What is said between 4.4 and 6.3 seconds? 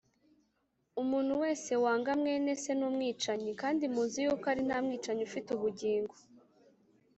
ari nta mwicanyi ufite ubugingo